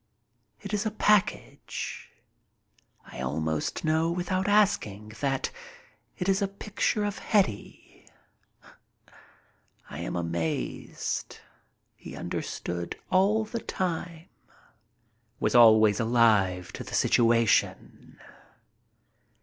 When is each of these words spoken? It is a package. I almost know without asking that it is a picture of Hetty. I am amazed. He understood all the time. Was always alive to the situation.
It 0.61 0.73
is 0.73 0.83
a 0.83 0.89
package. 0.97 2.09
I 3.05 3.21
almost 3.21 3.85
know 3.85 4.09
without 4.09 4.47
asking 4.47 5.09
that 5.19 5.51
it 6.17 6.27
is 6.27 6.41
a 6.41 6.47
picture 6.47 7.05
of 7.05 7.19
Hetty. 7.19 8.07
I 9.91 9.99
am 9.99 10.15
amazed. 10.15 11.37
He 11.95 12.15
understood 12.15 12.97
all 13.11 13.45
the 13.45 13.61
time. 13.61 14.27
Was 15.39 15.53
always 15.53 15.99
alive 15.99 16.73
to 16.73 16.83
the 16.83 16.95
situation. 16.95 18.19